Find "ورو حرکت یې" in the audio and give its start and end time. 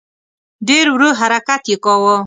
0.91-1.77